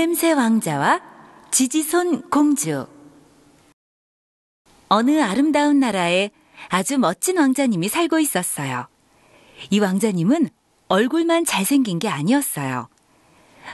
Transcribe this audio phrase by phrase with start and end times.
[0.00, 1.02] 입냄새 왕자와
[1.50, 2.86] 지지손 공주.
[4.88, 6.30] 어느 아름다운 나라에
[6.70, 8.88] 아주 멋진 왕자님이 살고 있었어요.
[9.68, 10.48] 이 왕자님은
[10.88, 12.88] 얼굴만 잘생긴 게 아니었어요.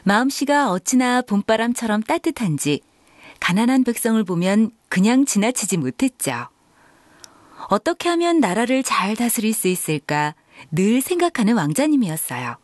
[0.03, 2.81] 마음씨가 어찌나 봄바람처럼 따뜻한지
[3.39, 6.49] 가난한 백성을 보면 그냥 지나치지 못했죠.
[7.69, 10.35] 어떻게 하면 나라를 잘 다스릴 수 있을까
[10.73, 12.57] 늘 생각하는 왕자님이었어요.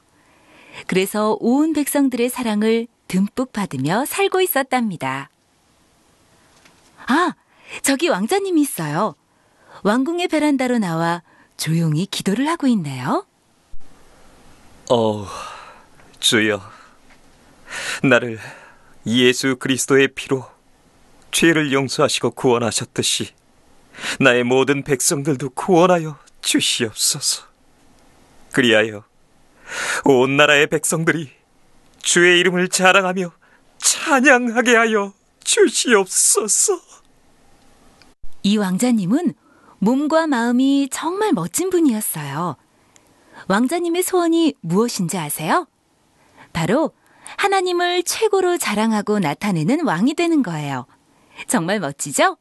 [0.88, 5.28] 그래서 온 백성들의 사랑을 듬뿍 받으며 살고 있었답니다.
[7.06, 7.34] 아,
[7.82, 9.14] 저기 왕자님이 있어요.
[9.82, 11.22] 왕궁의 베란다로 나와
[11.58, 13.26] 조용히 기도를 하고 있네요.
[14.90, 15.26] 어,
[16.20, 16.62] 주여,
[18.02, 18.38] 나를
[19.06, 20.46] 예수 그리스도의 피로
[21.32, 23.34] 죄를 용서하시고 구원하셨듯이
[24.20, 27.44] 나의 모든 백성들도 구원하여 주시옵소서.
[28.52, 29.04] 그리하여
[30.06, 31.41] 온 나라의 백성들이
[32.02, 33.32] 주의 이름을 자랑하며
[33.78, 35.12] 찬양하게 하여
[35.44, 36.80] 주시옵소서.
[38.42, 39.34] 이 왕자님은
[39.78, 42.56] 몸과 마음이 정말 멋진 분이었어요.
[43.48, 45.66] 왕자님의 소원이 무엇인지 아세요?
[46.52, 46.92] 바로
[47.36, 50.86] 하나님을 최고로 자랑하고 나타내는 왕이 되는 거예요.
[51.48, 52.36] 정말 멋지죠?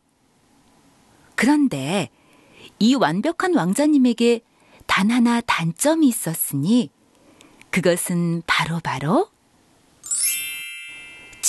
[1.35, 2.09] 그런데
[2.77, 4.41] 이 완벽한 왕자님에게
[4.85, 6.89] 단 하나 단점이 있었으니
[7.69, 9.29] 그것은 바로바로 바로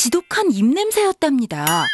[0.02, 1.86] 지독한 입냄새였답니다.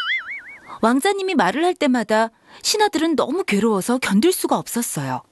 [0.80, 2.30] 왕자님이 말을 할 때마다
[2.62, 5.22] 신하들은 너무 괴로워서 견딜 수가 없었어요.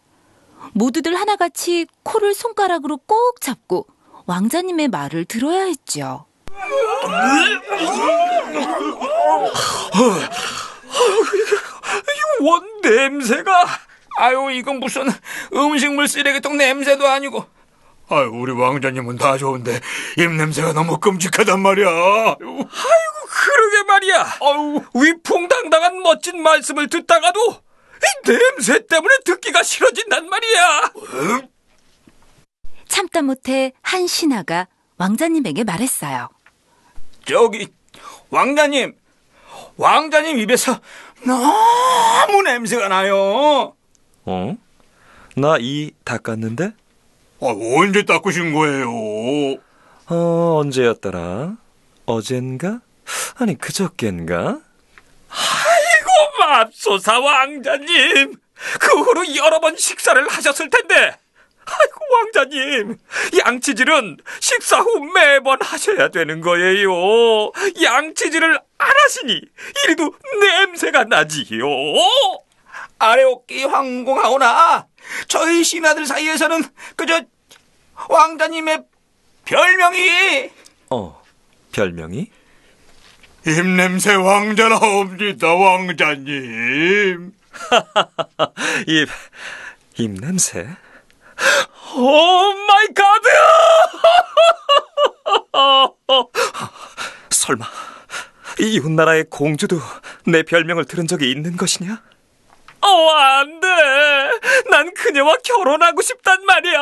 [0.75, 3.87] 모두들 하나같이 코를 손가락으로 꼭 잡고
[4.27, 6.27] 왕자님의 말을 들어야 했죠.
[12.43, 13.65] 원 냄새가
[14.19, 15.09] 아유 이건 무슨
[15.55, 17.55] 음식물 쓰레기통 냄새도 아니고
[18.08, 19.80] 아유 우리 왕자님은 다 좋은데
[20.17, 29.14] 입냄새가 너무 끔찍하단 말이야 아이고 그러게 말이야 아유 위풍당당한 멋진 말씀을 듣다가도 이 냄새 때문에
[29.24, 30.92] 듣기가 싫어진단 말이야
[32.89, 34.68] 참다 못해 한 신하가
[34.98, 36.28] 왕자님에게 말했어요.
[37.27, 37.68] 저기
[38.30, 38.94] 왕자님
[39.77, 40.80] 왕자님 입에서
[41.27, 43.74] 너무 냄새가 나요.
[44.24, 44.56] 어?
[45.36, 46.73] 나 이 닦았는데?
[47.41, 48.91] 아, 언제 닦으신 거예요?
[50.08, 51.57] 어, 언제였더라?
[52.07, 52.80] 어젠가?
[53.36, 54.61] 아니, 그저껜가?
[55.29, 58.35] 아이고, 맙소사 왕자님!
[58.80, 61.17] 그 후로 여러 번 식사를 하셨을 텐데!
[61.67, 62.97] 아이고, 왕자님!
[63.39, 66.91] 양치질은 식사 후 매번 하셔야 되는 거예요.
[67.83, 69.41] 양치질을 안 하시니,
[69.85, 71.67] 이리도 냄새가 나지요.
[72.98, 74.86] 아래옥기 황공하오나,
[75.29, 76.62] 저희 신하들 사이에서는
[76.96, 77.23] 그저
[78.08, 78.83] 왕자님의
[79.45, 80.51] 별명이
[80.90, 81.23] 어,
[81.73, 82.30] 별명이?
[83.46, 87.33] 입냄새 왕자라옵니다, 왕자님.
[88.89, 89.08] 입,
[89.98, 90.67] 입냄새?
[91.95, 93.29] oh my god!
[97.30, 97.64] 설마,
[98.58, 99.79] 이웃나라의 공주도
[100.27, 102.02] 내 별명을 들은 적이 있는 것이냐?
[102.96, 103.68] 어, 안 돼.
[104.70, 106.80] 난 그녀와 결혼하고 싶단 말이야.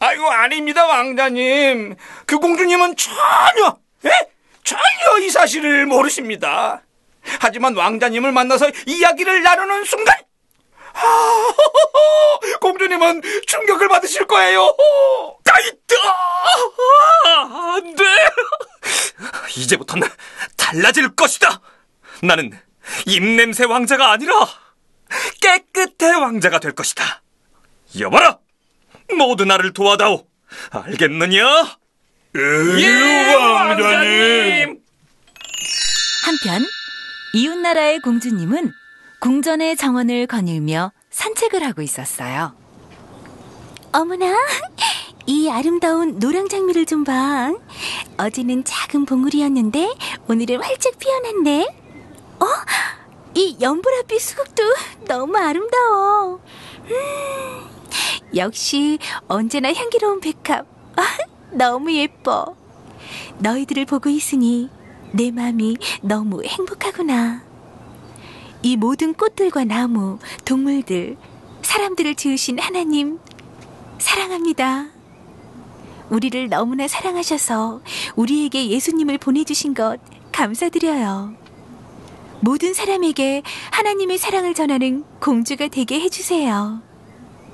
[0.00, 1.96] 아이고, 아닙니다, 왕자님.
[2.26, 4.10] 그 공주님은 전혀, 에?
[4.64, 6.82] 전혀 이 사실을 모르십니다.
[7.38, 10.16] 하지만 왕자님을 만나서 이야기를 나누는 순간,
[10.94, 11.48] 아,
[12.60, 14.74] 공주님은 충격을 받으실 거예요.
[15.52, 15.96] 아이다!
[17.76, 18.04] 안 돼!
[19.56, 20.08] 이제부터는
[20.56, 21.60] 달라질 것이다!
[22.22, 22.58] 나는
[23.06, 24.34] 입냄새 왕자가 아니라
[25.40, 27.22] 깨끗해 왕자가 될 것이다.
[27.98, 28.38] 여봐라!
[29.16, 30.26] 모두 나를 도와다오.
[30.70, 31.76] 알겠느냐?
[32.36, 34.80] 예, 왕자님!
[36.24, 36.66] 한편
[37.34, 38.72] 이웃나라의 공주님은
[39.20, 42.54] 궁전의 정원을 거닐며 산책을 하고 있었어요.
[43.92, 44.32] 어머나,
[45.26, 47.52] 이 아름다운 노랑 장미를 좀 봐.
[48.16, 49.92] 어제는 작은 봉우리였는데
[50.28, 51.79] 오늘은 활짝 피어났네.
[52.40, 52.46] 어?
[53.34, 54.62] 이 연보라빛 수국도
[55.06, 56.40] 너무 아름다워.
[56.90, 57.70] 음,
[58.34, 58.98] 역시
[59.28, 60.66] 언제나 향기로운 백합.
[60.96, 61.02] 아,
[61.52, 62.56] 너무 예뻐.
[63.38, 64.68] 너희들을 보고 있으니
[65.12, 67.42] 내 마음이 너무 행복하구나.
[68.62, 71.16] 이 모든 꽃들과 나무, 동물들,
[71.62, 73.18] 사람들을 지으신 하나님,
[73.98, 74.88] 사랑합니다.
[76.10, 77.80] 우리를 너무나 사랑하셔서
[78.16, 79.98] 우리에게 예수님을 보내주신 것
[80.32, 81.39] 감사드려요.
[82.40, 86.82] 모든 사람에게 하나님의 사랑을 전하는 공주가 되게 해주세요.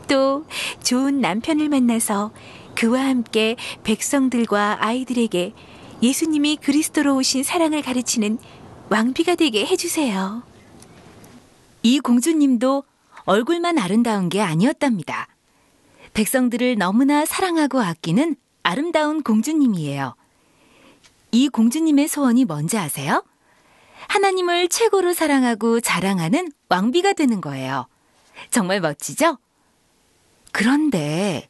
[0.08, 0.44] 또
[0.82, 2.32] 좋은 남편을 만나서
[2.76, 5.52] 그와 함께 백성들과 아이들에게
[6.02, 8.38] 예수님이 그리스도로 오신 사랑을 가르치는
[8.90, 10.42] 왕비가 되게 해주세요.
[11.82, 12.84] 이 공주님도
[13.24, 15.26] 얼굴만 아름다운 게 아니었답니다.
[16.14, 20.14] 백성들을 너무나 사랑하고 아끼는 아름다운 공주님이에요.
[21.32, 23.24] 이 공주님의 소원이 뭔지 아세요?
[24.08, 27.86] 하나님을 최고로 사랑하고 자랑하는 왕비가 되는 거예요.
[28.50, 29.38] 정말 멋지죠?
[30.52, 31.48] 그런데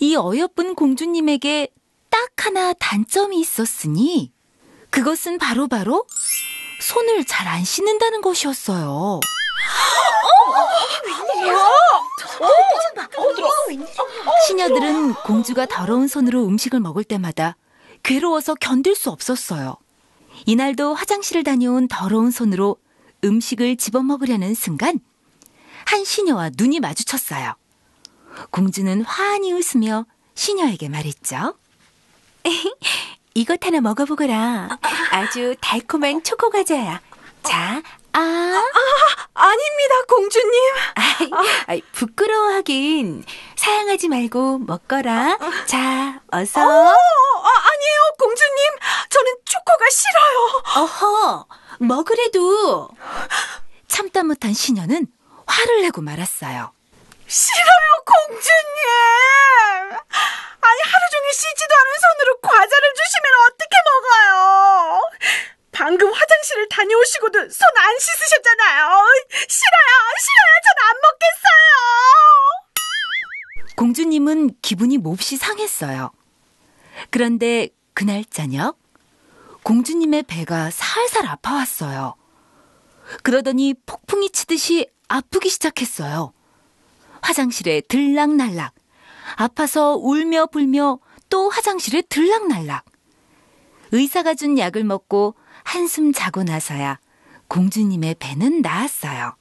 [0.00, 1.68] 이 어여쁜 공주님에게
[2.10, 4.32] 딱 하나 단점이 있었으니
[4.90, 6.06] 그것은 바로바로
[6.80, 9.20] 손을 잘 안 씻는다는 것이었어요.
[14.46, 17.56] 시녀들은 공주가 더러운 손으로 음식을 먹을 때마다
[18.02, 19.76] 괴로워서 견딜 수 없었어요.
[20.46, 22.76] 이날도 화장실을 다녀온 더러운 손으로
[23.24, 25.00] 음식을 집어먹으려는 순간
[25.86, 27.54] 한 시녀와 눈이 마주쳤어요.
[28.50, 31.54] 공주는 환히 웃으며 시녀에게 말했죠.
[33.34, 34.78] 이것 하나 먹어보거라.
[35.10, 37.00] 아주 달콤한 초코 과자야.
[37.42, 37.82] 자,
[38.12, 38.62] 아.
[39.34, 40.74] 아닙니다, 공주님.
[40.94, 41.30] 아이,
[41.68, 43.24] 아이, 부끄러워하긴.
[43.56, 45.38] 사양하지 말고 먹거라.
[45.66, 46.60] 자, 어서.
[46.60, 48.72] 어, 아, 아니에요, 공주님.
[49.10, 50.62] 저는 초코가 싫어요.
[50.76, 51.46] 어허,
[51.78, 52.88] 먹으래도.
[53.86, 55.06] 참다 못한 시녀는
[55.46, 56.72] 화를 내고 말았어요.
[57.28, 58.42] 싫어요, 공주님.
[60.60, 65.00] 아니, 하루 종일 씻지도 않은 손으로 과자를 주시면 어떻게 먹어요?
[65.78, 68.84] 방금 화장실을 다녀오시고도 손 안 씻으셨잖아요.
[69.48, 70.52] 싫어요, 싫어요.
[70.66, 71.76] 전 안 먹겠어요.
[73.76, 76.10] 공주님은 기분이 몹시 상했어요.
[77.10, 78.76] 그런데 그날 저녁,
[79.62, 82.16] 공주님의 배가 살살 아파왔어요.
[83.22, 86.32] 그러더니 폭풍이 치듯이 아프기 시작했어요.
[87.22, 88.74] 화장실에 들락날락,
[89.36, 90.98] 아파서 울며 불며
[91.28, 92.84] 또 화장실에 들락날락.
[93.92, 95.34] 의사가 준 약을 먹고
[95.68, 96.98] 한숨 자고 나서야
[97.48, 99.36] 공주님의 배는 나았어요.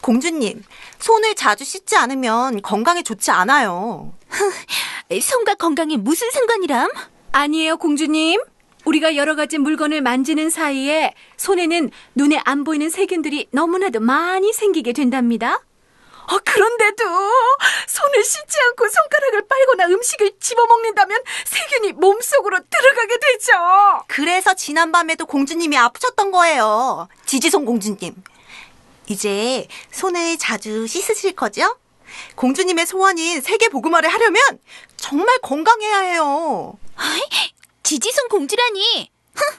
[0.00, 0.62] 공주님,
[1.00, 4.14] 손을 자주 씻지 않으면 건강에 좋지 않아요.
[5.20, 6.88] 손과 건강에 무슨 상관이람?
[7.32, 8.40] 아니에요, 공주님.
[8.84, 15.56] 우리가 여러 가지 물건을 만지는 사이에 손에는 눈에 안 보이는 세균들이 너무나도 많이 생기게 된답니다.
[15.56, 17.04] 어, 그런데도
[17.88, 18.59] 손을 씻지
[19.80, 23.52] 거나 음식을 집어먹는다면 세균이 몸속으로 들어가게 되죠.
[24.06, 27.08] 그래서 지난밤에도 공주님이 아프셨던 거예요.
[27.24, 28.14] 지지손 공주님.
[29.06, 31.76] 이제 손을 자주 씻으실 거죠?
[32.34, 34.42] 공주님의 소원인 세계 복음화를 하려면
[34.96, 36.78] 정말 건강해야 해요.
[37.82, 39.10] 지지손 공주라니.
[39.34, 39.58] 흥,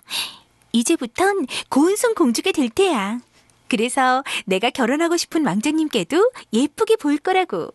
[0.71, 3.19] 이제부턴 고운손 공주가 될 테야.
[3.67, 7.73] 그래서 내가 결혼하고 싶은 왕자님께도 예쁘게 보일 거라고.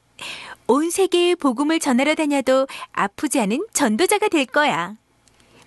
[0.66, 4.94] 온 세계에 복음을 전하러 다녀도 아프지 않은 전도자가 될 거야.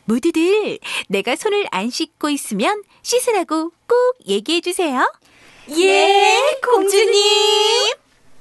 [0.05, 3.97] 모두들 내가 손을 안 씻고 있으면 씻으라고 꼭
[4.27, 5.11] 얘기해 주세요.
[5.77, 7.93] 예, 공주님.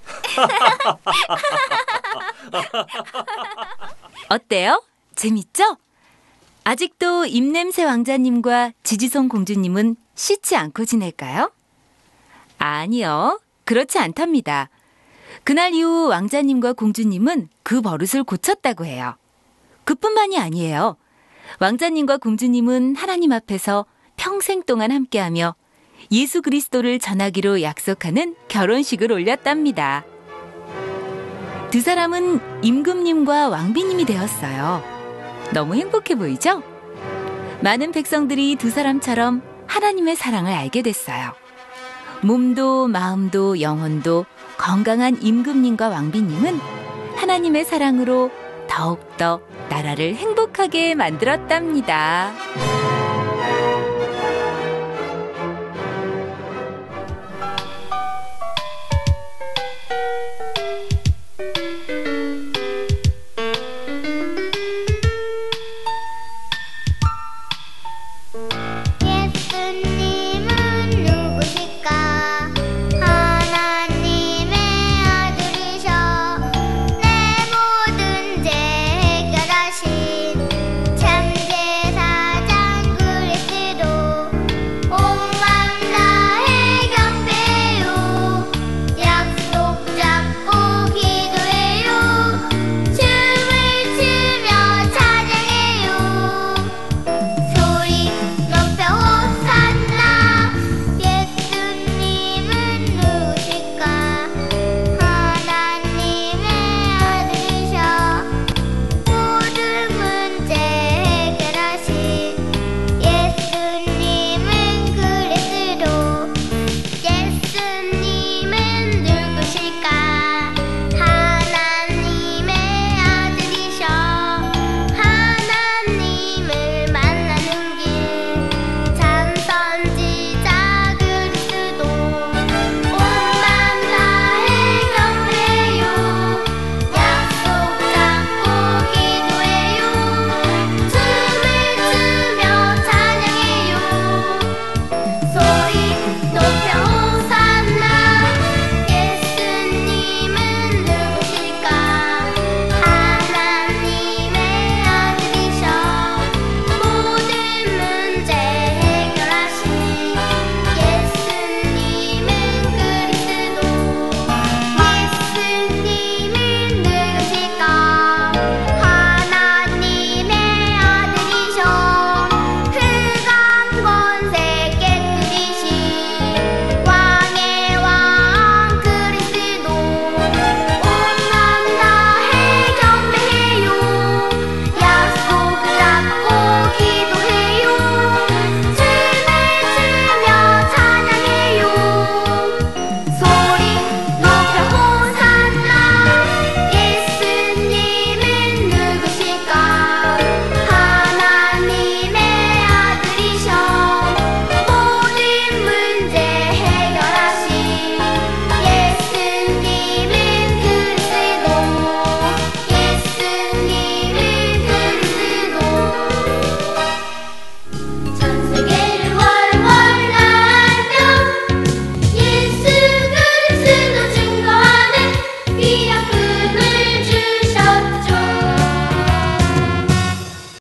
[4.30, 4.82] 어때요?
[5.14, 5.76] 재밌죠?
[6.64, 11.52] 아직도 입냄새 왕자님과 지지손 공주님은 씻지 않고 지낼까요?
[12.58, 13.40] 아니요.
[13.64, 14.70] 그렇지 않답니다.
[15.44, 19.16] 그날 이후 왕자님과 공주님은 그 버릇을 고쳤다고 해요.
[19.84, 20.96] 그뿐만이 아니에요.
[21.60, 25.54] 왕자님과 공주님은 하나님 앞에서 평생 동안 함께하며
[26.12, 30.04] 예수 그리스도를 전하기로 약속하는 결혼식을 올렸답니다.
[31.70, 34.82] 두 사람은 임금님과 왕비님이 되었어요.
[35.52, 36.62] 너무 행복해 보이죠?
[37.62, 41.32] 많은 백성들이 두 사람처럼 하나님의 사랑을 알게 됐어요.
[42.22, 44.26] 몸도 마음도 영혼도
[44.58, 46.58] 건강한 임금님과 왕비님은
[47.16, 48.30] 하나님의 사랑으로
[48.68, 52.32] 더욱더 나라를 행복하게 만들었답니다.